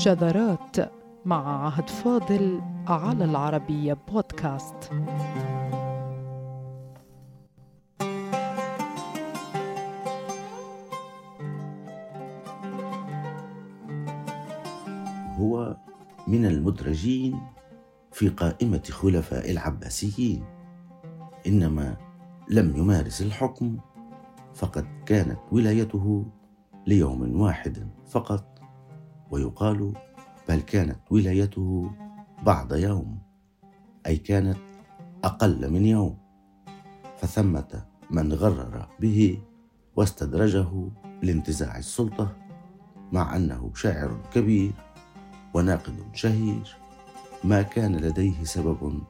[0.00, 0.76] شذرات
[1.24, 4.90] مع عهد فاضل على العربية بودكاست.
[15.38, 15.76] هو
[16.28, 17.40] من المدرجين
[18.12, 20.44] في قائمة خلفاء العباسيين.
[21.46, 21.96] إنما
[22.50, 23.78] لم يمارس الحكم
[24.54, 26.26] فقد كانت ولايته
[26.86, 28.49] ليوم واحد فقط.
[29.30, 29.92] ويقال
[30.48, 31.90] بل كانت ولايته
[32.42, 33.18] بعد يوم
[34.06, 34.58] أي كانت
[35.24, 36.18] أقل من يوم
[37.18, 39.38] فثمة من غرر به
[39.96, 40.88] واستدرجه
[41.22, 42.36] لانتزاع السلطة
[43.12, 44.72] مع أنه شاعر كبير
[45.54, 46.76] وناقد شهير.
[47.44, 49.02] ما كان لديه سبب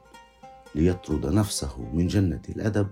[0.75, 2.87] ليطرد نفسه من جنة الأدب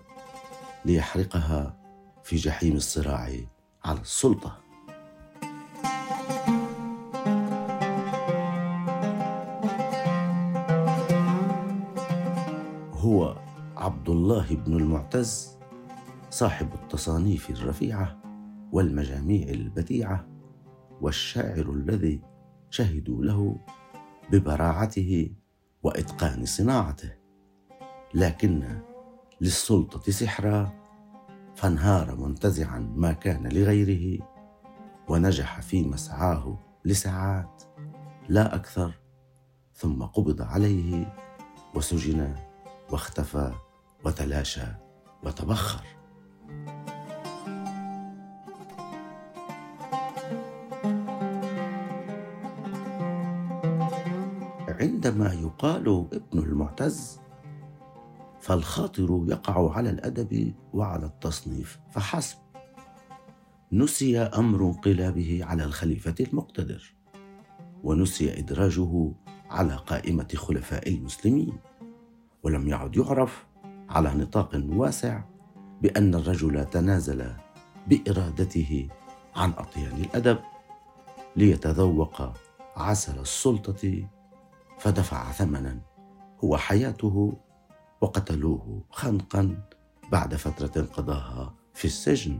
[0.85, 1.77] ليحرقها
[2.23, 3.31] في جحيم الصراع
[3.85, 4.57] على السلطة.
[13.99, 15.57] عبد الله بن المعتز
[16.29, 18.21] صاحب التصانيف الرفيعة
[18.71, 20.27] والمجاميع البديعة
[21.01, 22.21] والشاعر الذي
[22.69, 23.57] شهدوا له
[24.31, 25.31] ببراعته
[25.83, 27.11] وإتقان صناعته.
[28.13, 28.81] لكن
[29.41, 30.73] للسلطة سحرا
[31.55, 34.27] فانهار منتزعا ما كان لغيره
[35.09, 37.63] ونجح في مسعاه لساعات
[38.29, 38.93] لا أكثر
[39.73, 41.13] ثم قبض عليه
[41.75, 42.35] وسجن
[42.91, 43.68] واختفى
[44.05, 44.65] وتلاشى
[45.23, 45.83] وتبخر.
[54.67, 57.19] عندما يقال ابن المعتز
[58.39, 62.37] فالخاطر يقع على الأدب وعلى التصنيف فحسب.
[63.71, 66.93] نسي أمر انقلابه على الخليفة المقتدر
[67.83, 69.11] ونسي إدراجه
[69.49, 71.57] على قائمة خلفاء المسلمين
[72.43, 73.45] ولم يعد يعرف
[73.89, 75.21] على نطاق واسع
[75.81, 77.31] بأن الرجل تنازل
[77.87, 78.87] بإرادته
[79.35, 80.39] عن أطيان الأدب
[81.35, 82.33] ليتذوق
[82.77, 84.07] عسل السلطة
[84.79, 85.79] فدفع ثمنا
[86.43, 87.33] هو حياته
[88.01, 89.57] وقتلوه خنقا
[90.11, 92.39] بعد فترة قضاها في السجن.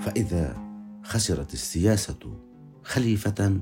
[0.00, 0.69] فإذا
[1.10, 2.38] خسرت السياسة
[2.82, 3.60] خليفة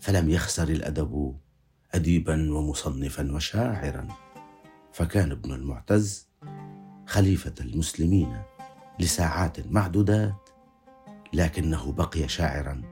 [0.00, 1.36] فلم يخسر الأدب
[1.94, 4.08] اديبا ومصنفا وشاعرا.
[4.92, 6.28] فكان ابن المعتز
[7.06, 8.42] خليفة المسلمين
[9.00, 10.48] لساعات معدودات
[11.32, 12.82] لكنه بقي شاعرا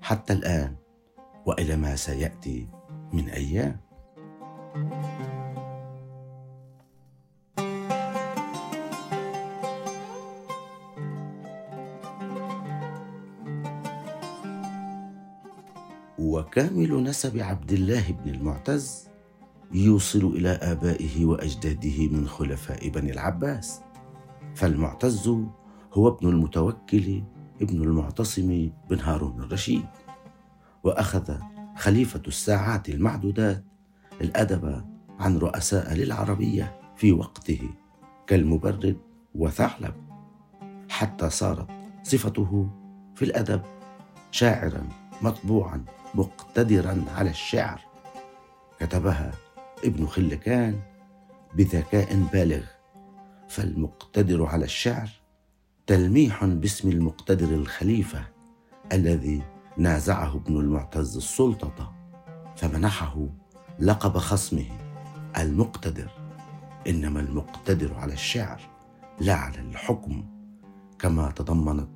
[0.00, 0.76] حتى الآن
[1.46, 2.68] وإلى ما سيأتي
[3.12, 3.80] من أيام.
[16.18, 19.08] وكامل نسب عبد الله بن المعتز
[19.72, 23.80] يوصل إلى آبائه وأجداده من خلفاء بني العباس.
[24.54, 25.28] فالمعتز
[25.92, 27.22] هو ابن المتوكل
[27.62, 29.86] ابن المعتصم بن هارون الرشيد.
[30.84, 31.38] وأخذ
[31.76, 33.64] خليفة الساعات المعدودات
[34.20, 34.84] الأدب
[35.18, 37.60] عن رؤساء للعربية في وقته
[38.26, 38.96] كالمبرد
[39.34, 39.94] وثعلب.
[40.88, 41.66] حتى صارت
[42.02, 42.68] صفته
[43.14, 43.62] في الأدب
[44.30, 44.88] شاعرا
[45.22, 47.80] مطبوعا مقتدرا على الشعر.
[48.80, 49.32] كتبها
[49.84, 50.80] ابن خلكان
[51.54, 52.62] بذكاء بالغ.
[53.48, 55.08] فالمقتدر على الشعر
[55.86, 58.24] تلميح باسم المقتدر الخليفة
[58.92, 59.42] الذي
[59.76, 61.94] نازعه ابن المعتز السلطة
[62.56, 63.26] فمنحه
[63.80, 64.66] لقب خصمه
[65.38, 66.10] المقتدر.
[66.86, 68.60] إنما المقتدر على الشعر
[69.20, 70.24] لا على الحكم
[70.98, 71.88] كما تضمنت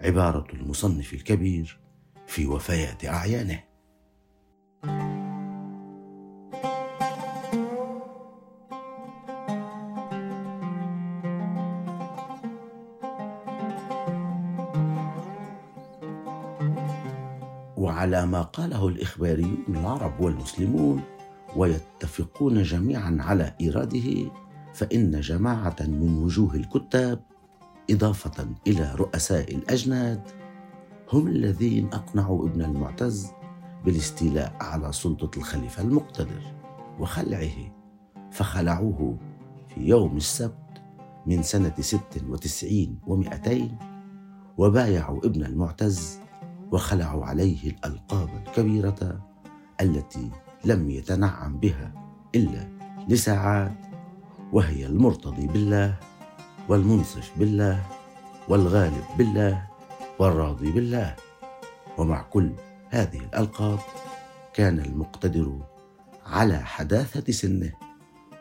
[0.00, 1.80] عبارة المصنف الكبير
[2.26, 3.60] في وفيات أعيانه.
[17.76, 21.02] وعلى ما قاله الاخباريون العرب والمسلمون
[21.56, 24.30] ويتفقون جميعا على إيراده
[24.74, 27.20] فإن جماعة من وجوه الكتاب
[27.90, 30.20] إضافة إلى رؤساء الأجناد
[31.12, 33.30] هم الذين أقنعوا ابن المعتز
[33.84, 36.42] بالاستيلاء على سلطة الخليفة المقتدر
[37.00, 37.74] وخلعه
[38.30, 39.18] فخلعوه
[39.68, 40.82] في يوم السبت
[41.26, 43.78] من سنة ست وتسعين ومائتين
[44.58, 46.20] وبايعوا ابن المعتز
[46.72, 49.20] وخلعوا عليه الألقاب الكبيرة
[49.80, 50.30] التي
[50.64, 51.92] لم يتنعم بها
[52.34, 52.68] إلا
[53.08, 53.76] لساعات
[54.52, 55.94] وهي المرتضي بالله
[56.68, 57.82] والمنصف بالله
[58.48, 59.75] والغالب بالله
[60.18, 61.16] والراضي بالله.
[61.98, 62.52] ومع كل
[62.88, 63.78] هذه الألقاب
[64.54, 65.58] كان المقتدر
[66.26, 67.72] على حداثة سنه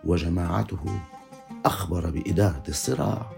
[0.04, 1.00] وجماعته
[1.66, 3.31] أخبر بإدارة الصراع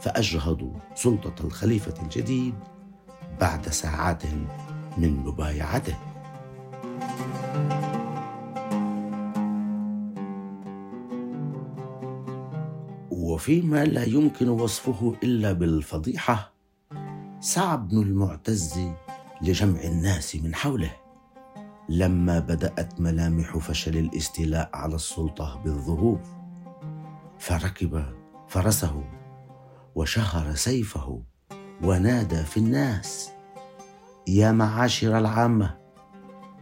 [0.00, 2.54] فأجهضوا سلطة الخليفة الجديد
[3.40, 4.22] بعد ساعات
[4.98, 5.96] من مبايعته.
[13.10, 16.53] وفيما لا يمكن وصفه إلا بالفضيحة
[17.44, 18.80] سعى ابن المعتز
[19.42, 20.90] لجمع الناس من حوله.
[21.88, 26.20] لما بدأت ملامح فشل الاستيلاء على السلطة بالظهور.
[27.38, 28.04] فركب
[28.48, 29.04] فرسه
[29.94, 31.22] وشهر سيفه
[31.82, 33.30] ونادى في الناس.
[34.28, 35.78] يا معاشر العامة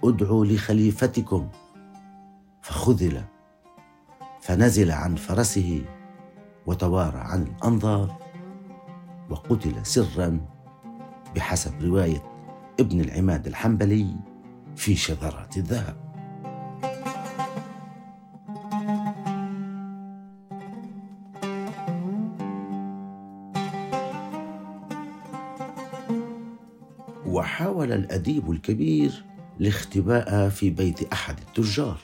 [0.04, 1.48] ادعوا لخليفتكم.
[2.62, 3.24] فخذل
[4.40, 5.84] فنزل عن فرسه
[6.66, 8.16] وتوارى عن الأنظار
[9.30, 10.51] وقتل سرا
[11.34, 12.22] بحسب رواية
[12.80, 14.16] ابن العماد الحنبلي
[14.76, 15.96] في شذرات الذهب.
[27.26, 29.24] وحاول الأديب الكبير
[29.60, 31.98] الاختباء في بيت أحد التجار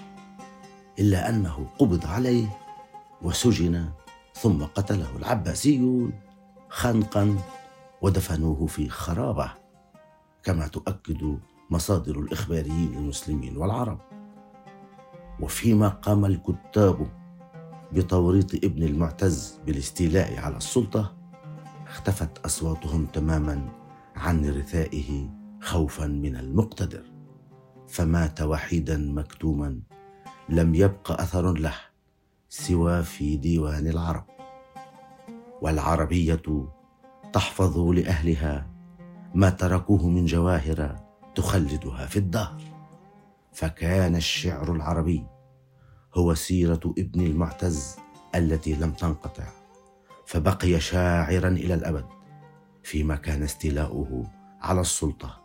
[0.98, 2.46] إلا أنه قبض عليه
[3.22, 3.88] وسجن
[4.34, 6.12] ثم قتله العباسيون
[6.68, 7.36] خنقا
[8.02, 9.52] ودفنوه في خرابة
[10.42, 11.38] كما تؤكد
[11.70, 13.98] مصادر الإخباريين المسلمين والعرب.
[15.40, 17.08] وفيما قام الكتاب
[17.92, 21.16] بتوريط ابن المعتز بالاستيلاء على السلطة
[21.86, 23.68] اختفت أصواتهم تماما
[24.16, 25.30] عن رثائه
[25.60, 27.02] خوفا من المقتدر.
[27.88, 29.80] فمات وحيدا مكتوما
[30.48, 31.74] لم يبق أثر له
[32.48, 34.24] سوى في ديوان العرب.
[35.62, 36.42] والعربية
[37.32, 38.66] تحفظ لأهلها
[39.34, 40.96] ما تركوه من جواهر
[41.34, 42.62] تخلدها في الدهر.
[43.52, 45.26] فكان الشعر العربي
[46.14, 47.96] هو سيرة ابن المعتز
[48.34, 49.44] التي لم تنقطع
[50.26, 52.04] فبقي شاعرا إلى الأبد
[52.82, 55.42] فيما كان استيلاؤه على السلطة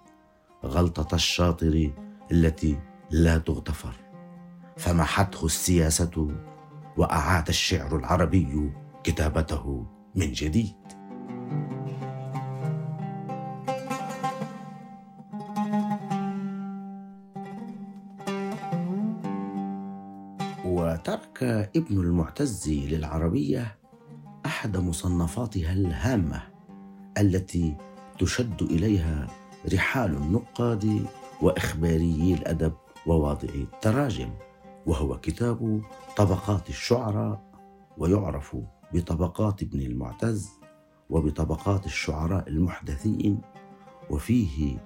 [0.66, 1.92] غلطة الشاطر
[2.32, 2.80] التي
[3.12, 3.94] لا تغتفر.
[4.78, 6.36] فمحته السياسة
[6.98, 8.72] وأعاد الشعر العربي
[9.04, 10.76] كتابته من جديد.
[21.44, 23.76] ابن المعتز للعربية
[24.46, 26.42] أحد مصنفاتها الهامة
[27.18, 27.76] التي
[28.20, 29.28] تشد إليها
[29.74, 31.06] رحال النقاد
[31.42, 32.74] واخباريي الأدب
[33.08, 34.30] وواضعي التراجم
[34.86, 35.82] وهو كتاب
[36.18, 37.42] طبقات الشعراء
[37.98, 38.58] ويعرف
[38.94, 40.50] بطبقات ابن المعتز
[41.10, 43.42] وبطبقات الشعراء المحدثين
[44.10, 44.78] وفيه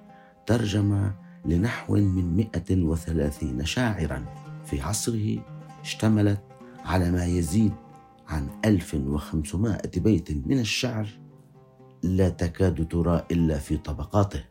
[0.46, 1.12] ترجم
[1.44, 4.24] لنحو من 130 شاعرا.
[4.64, 5.38] في عصره
[5.80, 6.47] اشتملت
[6.88, 7.72] على ما يزيد
[8.28, 11.08] عن 1500 بيت من الشعر
[12.02, 14.44] لا تكاد ترى إلا في طبقاته.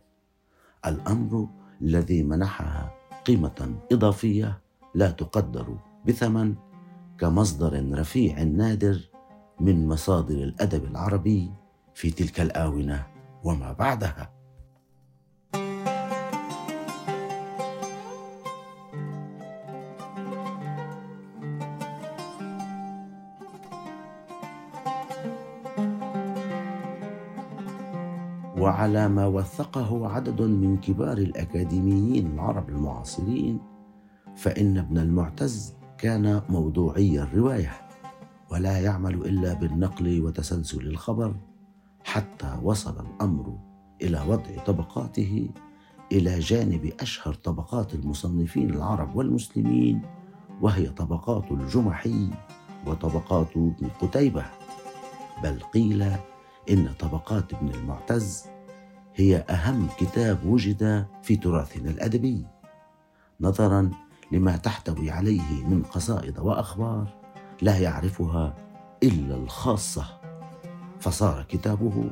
[0.85, 1.47] الأمر
[1.81, 2.91] الذي منحها
[3.25, 4.61] قيمة إضافية
[4.95, 5.77] لا تقدر
[6.07, 6.55] بثمن
[7.19, 9.09] كمصدر رفيع نادر
[9.59, 11.51] من مصادر الأدب العربي
[11.93, 13.07] في تلك الآونة
[13.43, 14.36] وما بعدها.
[28.87, 33.59] وعلى ما وثقه عدد من كبار الأكاديميين العرب المعاصرين
[34.35, 37.71] فإن ابن المعتز كان موضوعي الرواية
[38.51, 41.35] ولا يعمل إلا بالنقل وتسلسل الخبر
[42.03, 43.57] حتى وصل الأمر
[44.01, 45.49] إلى وضع طبقاته
[46.11, 50.01] إلى جانب أشهر طبقات المصنفين العرب والمسلمين
[50.61, 52.29] وهي طبقات الجمحي
[52.85, 54.45] وطبقات ابن قتيبة.
[55.43, 56.11] بل قيل
[56.69, 58.56] إن طبقات ابن المعتز
[59.19, 62.45] هي أهم كتاب وجد في تراثنا الأدبي
[63.41, 63.91] نظرا
[64.31, 67.13] لما تحتوي عليه من قصائد وأخبار
[67.61, 68.55] لا يعرفها
[69.03, 70.05] إلا الخاصة.
[70.99, 72.09] فصار كتابه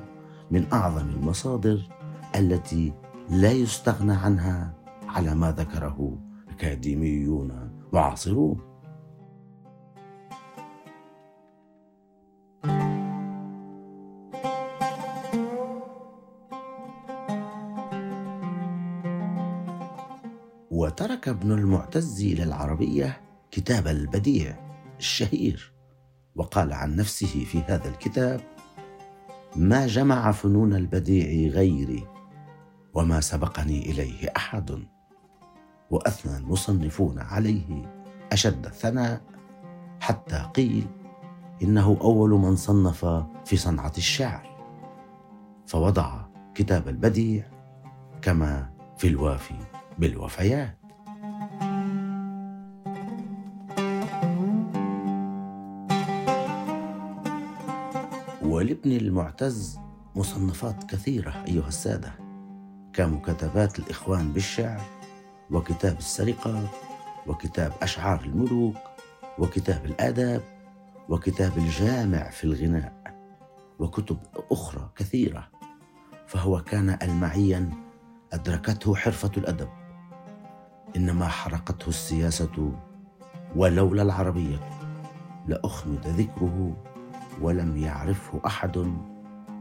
[0.51, 1.81] من أعظم المصادر
[2.35, 2.93] التي
[3.29, 4.73] لا يستغنى عنها
[5.07, 6.17] على ما ذكره
[6.49, 8.74] اكاديميون معاصرون
[20.75, 24.55] وترك ابن المعتز للعربيه كتاب البديع
[24.99, 25.73] الشهير.
[26.35, 28.41] وقال عن نفسه في هذا الكتاب
[29.55, 32.07] ما جمع فنون البديع غيري
[32.93, 34.83] وما سبقني إليه أحد
[35.91, 37.91] وأثنى المصنفون عليه
[38.31, 39.21] أشد الثناء
[39.99, 40.87] حتى قيل
[41.61, 43.05] إنه أول من صنف
[43.45, 44.55] في صنعة الشعر.
[45.67, 47.43] فوضع كتاب البديع
[48.21, 49.55] كما في الوافي
[49.97, 50.77] بالوفيات.
[58.41, 59.79] ولابن المعتز
[60.15, 62.11] مصنفات كثيرة أيها السادة
[62.93, 64.81] كمكتبات الإخوان بالشعر
[65.51, 66.69] وكتاب السرقات
[67.27, 68.75] وكتاب أشعار الملوك
[69.39, 70.41] وكتاب الآداب
[71.09, 72.93] وكتاب الجامع في الغناء
[73.79, 74.17] وكتب
[74.51, 75.47] أخرى كثيرة
[76.27, 77.69] فهو كان المعيا
[78.33, 79.69] أدركته حرفة الأدب.
[80.95, 82.71] إنما حرقته السياسة
[83.55, 84.59] ولولا العربية.
[85.47, 86.77] لاخمد ذكره
[87.41, 88.93] ولم يعرفه أحد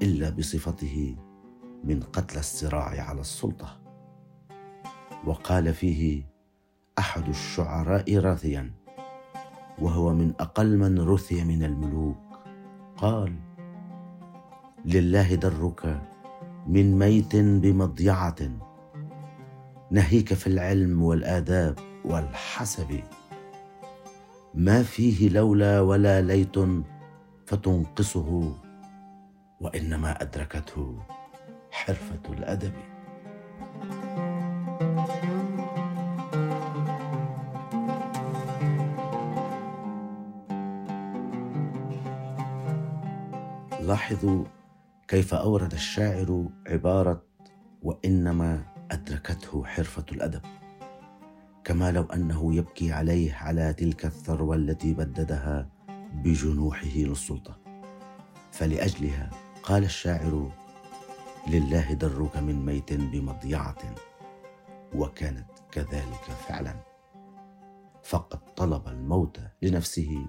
[0.03, 1.17] إلا بصفته
[1.85, 3.81] من قتل الصراع على السلطة.
[5.27, 6.23] وقال فيه
[6.99, 8.71] أحد الشعراء راثيا
[9.79, 12.17] وهو من أقل من رثي من الملوك
[12.97, 13.35] قال
[14.85, 16.03] لله درك
[16.67, 18.37] من ميت بمضيعة
[19.91, 23.01] نهيك في العلم والآداب والحسب.
[24.55, 26.57] ما فيه لولا ولا ليت
[27.47, 28.55] فتنقصه
[29.61, 30.99] وإنما أدركته
[31.71, 32.73] حرفة الأدب.
[43.81, 44.45] لاحظوا
[45.09, 47.23] كيف أورد الشاعر عبارة
[47.83, 50.41] وإنما أدركته حرفة الأدب.
[51.65, 55.69] كما لو أنه يبكي عليه على تلك الثروة التي بددها
[56.13, 57.59] بجنوحه للسلطة.
[58.53, 59.31] فلأجلها
[59.63, 60.51] قال الشاعر
[61.49, 63.95] لله درك من ميت بمضيعة
[64.95, 66.75] وكانت كذلك فعلا.
[68.03, 70.27] فقد طلب الموت لنفسه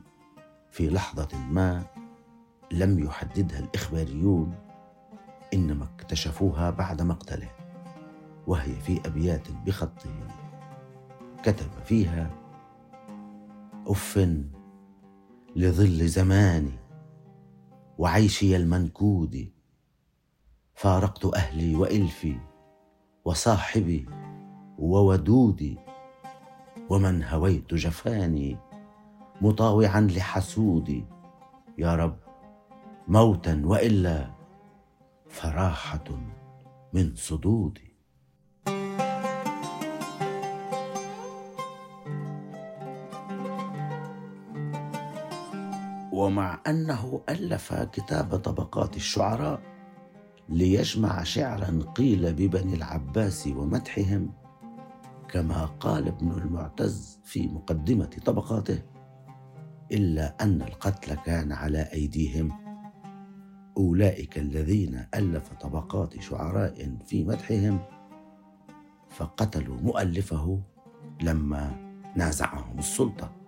[0.71, 1.83] في لحظة ما
[2.71, 4.55] لم يحددها الإخباريون
[5.53, 7.64] إنما اكتشفوها بعد مقتله.
[8.47, 10.27] وهي في أبيات بخطه
[11.43, 12.29] كتب فيها
[13.87, 14.17] أف
[15.55, 16.79] لظل زماني
[17.97, 19.51] وعيشي المنكود
[20.75, 22.39] فارقت أهلي وإلفي
[23.25, 24.05] وصاحبي
[24.79, 25.77] وودودي
[26.89, 28.57] ومن هويت جفاني
[29.41, 31.05] مطاوعا لحسودي
[31.77, 32.17] يا رب
[33.07, 34.31] موتا وإلا
[35.29, 36.03] فراحة
[36.93, 37.94] من صدودي
[46.25, 49.61] ومع أنه ألف كتاب طبقات الشعراء
[50.49, 54.33] ليجمع شعرا قيل ببني العباس ومدحهم
[55.29, 58.81] كما قال ابن المعتز في مقدمة طبقاته
[59.91, 62.51] إلا أن القتل كان على أيديهم.
[63.77, 67.79] أولئك الذين ألف طبقات شعراء في مدحهم
[69.09, 70.61] فقتلوا مؤلفه
[71.21, 71.71] لما
[72.15, 73.44] نازعهم السلطة.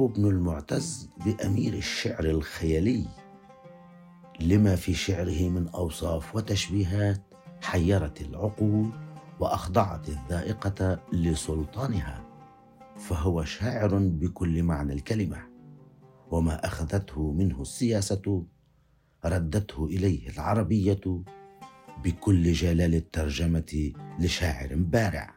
[0.00, 3.06] ويلقب ابن المعتز بأمير الشعر الخيالي
[4.40, 7.22] لما في شعره من أوصاف وتشبيهات
[7.62, 8.90] حيرت العقول
[9.40, 12.24] وأخضعت الذائقة لسلطانها
[12.96, 15.38] فهو شاعر بكل معنى الكلمة
[16.30, 18.44] وما أخذته منه السياسة
[19.24, 21.22] ردته إليه العربية
[22.04, 25.34] بكل جلال الترجمة لشاعر بارع.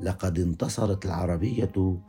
[0.00, 2.02] لقد انتصرت العربية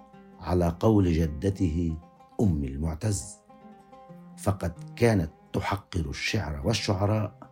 [0.46, 1.98] على قول جدته
[2.42, 3.38] أم المعتز
[4.38, 7.50] فقد كانت تحقر الشعر والشعراء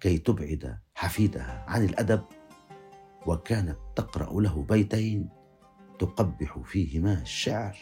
[0.00, 2.22] كي تبعد حفيدها عن الأدب
[3.26, 5.28] وكانت تقرأ له بيتين
[5.98, 7.76] تقبح فيهما الشعر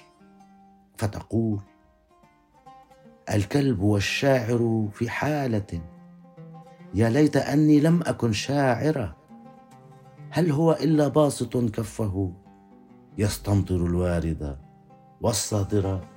[0.97, 1.61] فتقول
[3.35, 5.83] الكلب والشاعر في حالة
[6.95, 9.17] يا ليت أني لم أكن شاعرة
[10.31, 12.44] هل هو إلا باسط كفه
[13.18, 14.59] يستمطر الوارد
[15.21, 16.14] والصادر.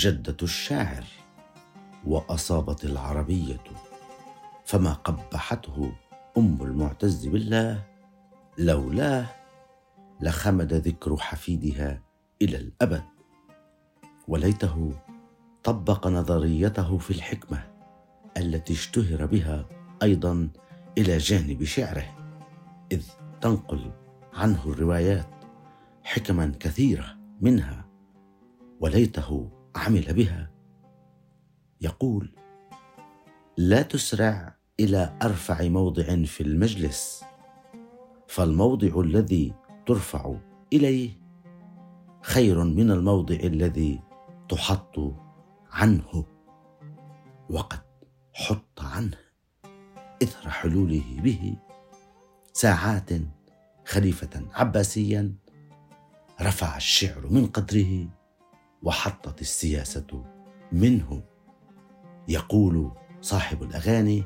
[0.00, 1.04] جدة الشاعر
[2.06, 3.64] وأصابت العربية
[4.64, 5.92] فما قبحته
[6.38, 7.84] أم المعتز بالله
[8.58, 9.26] لولاه
[10.20, 12.02] لخمد ذكر حفيدها
[12.42, 13.02] إلى الأبد.
[14.30, 14.92] وليته
[15.64, 17.62] طبق نظريته في الحكمة
[18.36, 19.68] التي اشتهر بها
[20.02, 20.48] أيضا
[20.98, 22.04] إلى جانب شعره
[22.92, 23.06] إذ
[23.40, 23.92] تنقل
[24.34, 25.44] عنه الروايات
[26.02, 27.84] حكما كثيرة منها
[28.80, 30.50] وليته عمل بها.
[31.80, 32.30] يقول
[33.56, 37.24] لا تسرع إلى أرفع موضع في المجلس
[38.28, 39.54] فالموضع الذي
[39.86, 40.34] ترفع
[40.72, 41.10] إليه
[42.22, 44.09] خير من الموضع الذي
[44.50, 44.98] تحط
[45.72, 46.24] عنه
[47.50, 47.80] وقد
[48.32, 49.18] حط عنه
[50.22, 51.56] إثر حلوله به
[52.52, 53.10] ساعات
[53.86, 55.34] خليفة عباسيا
[56.40, 58.08] رفع الشعر من قدره
[58.82, 60.24] وحطت السياسة
[60.72, 61.22] منه.
[62.28, 64.24] يقول صاحب الأغاني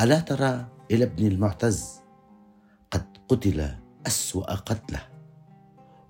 [0.00, 2.00] ألا ترى إلى ابن المعتز
[2.90, 3.74] قد قتل
[4.06, 5.08] أسوأ قتله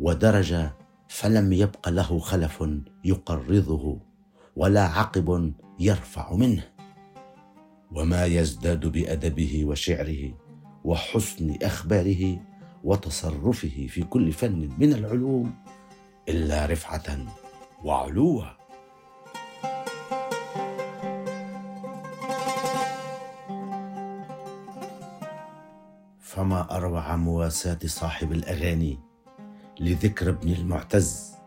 [0.00, 0.70] ودرج
[1.08, 2.64] فلم يبق له خلف
[3.04, 3.98] يقرضه
[4.56, 6.64] ولا عقب يرفع منه.
[7.92, 10.34] وما يزداد بأدبه وشعره
[10.84, 12.40] وحسن أخباره
[12.84, 15.54] وتصرفه في كل فن من العلوم
[16.28, 17.26] إلا رفعة
[17.84, 18.44] وعلوا.
[26.20, 29.07] فما أروع مواساة صاحب الأغاني
[29.80, 31.38] لذكر ابن المعتز.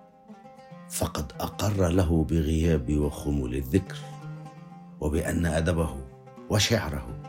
[0.92, 3.98] فقد أقر له بغياب وخمول الذكر
[5.02, 5.98] وبأن أدبه
[6.50, 7.22] وشعره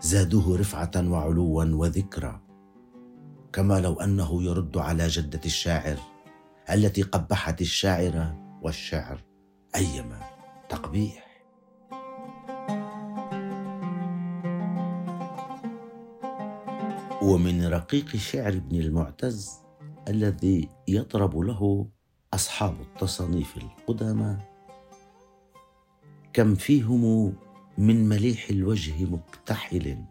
[0.00, 2.40] زادوه رفعة وعلوا وذكرى
[3.52, 5.96] كما لو أنه يرد على جدة الشاعر
[6.70, 9.22] التي قبحت الشاعر والشعر
[9.76, 10.20] أيما
[10.68, 11.30] تقبيح.
[17.22, 19.60] ومن رقيق شعر ابن المعتز
[20.08, 21.86] الذي يطرب له
[22.34, 24.36] أصحاب التصانيف القدامى.
[26.32, 27.34] كم فيهم
[27.78, 30.04] من مليح الوجه مكتحل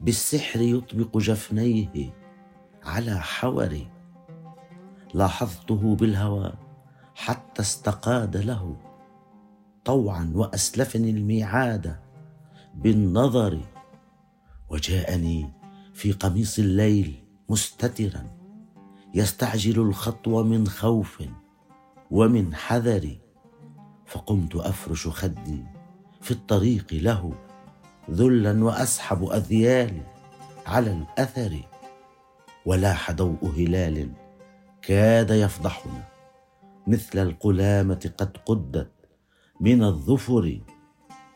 [0.00, 2.14] بالسحر يطبق جفنيه
[2.84, 3.78] على حور
[5.14, 6.52] لاحظته بالهوى
[7.14, 8.76] حتى استقاد له.
[9.84, 11.96] طوعا وأسلفني الميعاد
[12.74, 13.60] بالنظر.
[14.70, 15.52] وجاءني
[15.94, 18.41] في قميص الليل مستترا.
[19.14, 21.22] يستعجل الخطو من خوف
[22.10, 23.18] ومن حذر
[24.06, 25.64] فقمت أفرش خدي
[26.20, 27.32] في الطريق له
[28.10, 30.02] ذلا وأسحب اذيالي
[30.66, 31.56] على الأثر
[32.66, 34.12] ولاح ضوء هلال
[34.82, 36.04] كاد يفضحنا
[36.86, 38.92] مثل القلامة قد قدت
[39.60, 40.60] من الظفر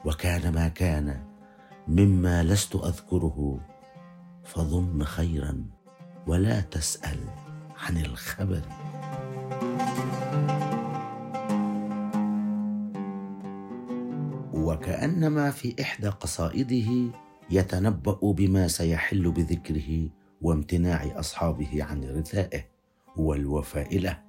[0.04, 1.24] وكان ما كان
[1.88, 3.60] مما لست أذكره
[4.44, 5.64] فظن خيرا
[6.26, 7.45] ولا تسأل.
[7.78, 8.62] عن الخبر.
[14.54, 17.12] وكأنما في إحدى قصائده
[17.50, 20.08] يتنبأ بما سيحل بذكره
[20.42, 22.64] وامتناع أصحابه عن رثائه
[23.16, 24.22] والوفاء له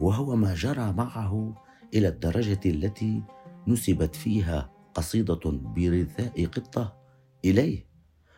[0.00, 1.54] وهو ما جرى معه
[1.94, 3.22] إلى الدرجة التي
[3.66, 6.96] نسبت فيها قصيدة برثاء قطة
[7.44, 7.86] إليه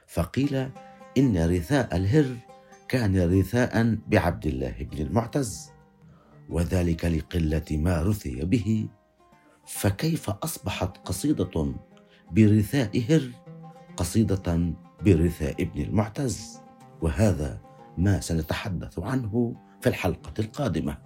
[0.06, 0.70] فقيل
[1.18, 2.36] إن رثاء الهر
[2.90, 5.72] كان رثاء بعبد الله بن المعتز
[6.48, 8.88] وذلك لقلة ما رثي به.
[9.66, 11.74] فكيف أصبحت قصيدة
[12.30, 13.30] برثاء هر
[13.96, 14.74] قصيدة
[15.04, 16.60] برثاء ابن المعتز؟
[17.02, 17.60] وهذا
[17.98, 20.98] ما سنتحدث عنه في الحلقة القادمة.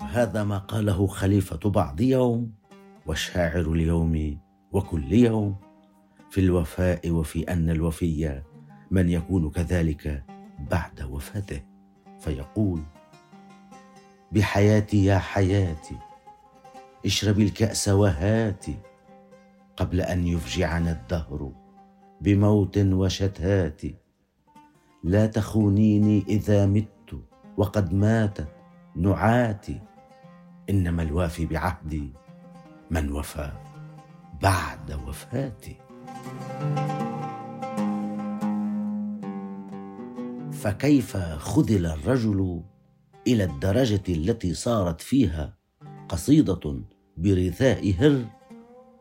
[0.00, 2.52] هذا ما قاله خليفة بعض يوم
[3.06, 4.38] والشاعر اليوم
[4.72, 5.56] وكل يوم
[6.30, 8.44] في الوفاء وفي أن الوفي
[8.90, 10.22] من يكون كذلك
[10.70, 11.62] بعد وفاته.
[12.20, 12.82] فيقول
[14.32, 15.96] بحياتي يا حياتي
[17.06, 18.76] اشربي الكأس وهاتي
[19.76, 21.52] قبل أن يفجعنا الدهر
[22.20, 23.82] بموت وشتات.
[25.04, 27.20] لا تخونيني إذا مت
[27.56, 28.48] وقد ماتت
[28.96, 29.80] نعاتي
[30.70, 32.12] إنما الوافي بعهدي
[32.90, 33.52] من وفى
[34.42, 35.76] بعد وفاتي.
[40.64, 42.62] فكيف خذل الرجل
[43.26, 45.56] إلى الدرجة التي صارت فيها
[46.08, 46.80] قصيدة
[47.16, 48.24] برثاء هر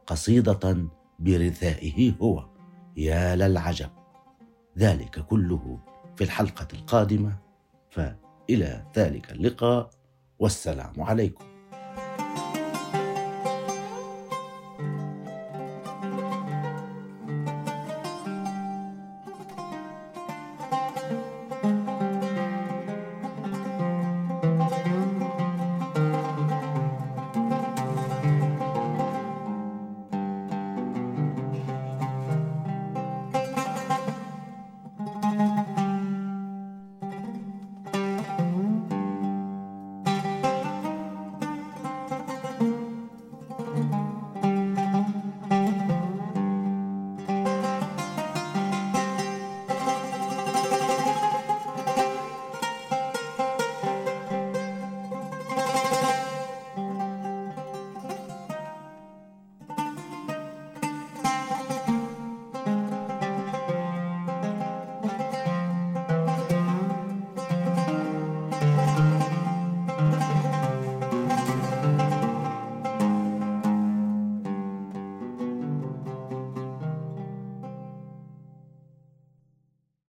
[0.07, 0.87] قصيدة
[1.19, 2.45] برثائه هو.
[2.97, 3.89] يا للعجب.
[4.77, 5.79] ذلك كله
[6.15, 7.39] في الحلقة القادمة.
[7.89, 9.89] فإلى ذلك اللقاء.
[10.39, 11.45] والسلام عليكم.